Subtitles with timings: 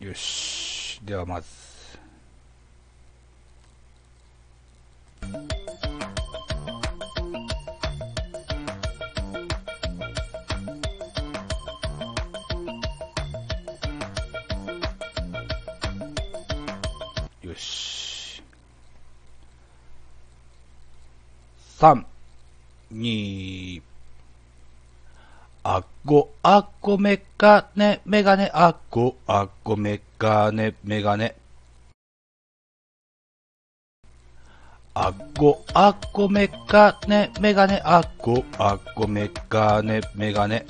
[0.00, 1.00] よし。
[1.02, 1.48] ではまず。
[17.42, 18.40] よし。
[21.80, 22.04] 3、
[22.92, 23.82] 2、
[25.70, 31.36] あっこ、あっこメガネ、メガネ、あっこ、あっこメガネ、メガネ。
[34.94, 40.64] あっこ、あっこメガネ、メガネ、あっこ、あっこメガネ、メガネ。